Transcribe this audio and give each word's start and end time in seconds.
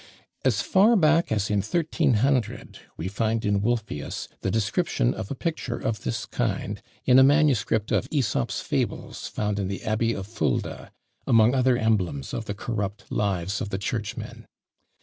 As 0.43 0.63
far 0.63 0.95
back 0.95 1.31
as 1.31 1.51
in 1.51 1.57
1300, 1.59 2.79
we 2.97 3.07
find 3.07 3.45
in 3.45 3.61
Wolfius 3.61 4.27
the 4.39 4.49
description 4.49 5.13
of 5.13 5.29
a 5.29 5.35
picture 5.35 5.77
of 5.77 6.01
this 6.01 6.25
kind, 6.25 6.81
in 7.05 7.19
a 7.19 7.23
MS. 7.23 7.61
of 7.69 8.09
Æsop's 8.09 8.61
Fables 8.61 9.27
found 9.27 9.59
in 9.59 9.67
the 9.67 9.83
Abbey 9.83 10.13
of 10.13 10.25
Fulda, 10.25 10.91
among 11.27 11.53
other 11.53 11.77
emblems 11.77 12.33
of 12.33 12.45
the 12.45 12.55
corrupt 12.55 13.11
lives 13.11 13.61
of 13.61 13.69
the 13.69 13.77
churchmen. 13.77 14.47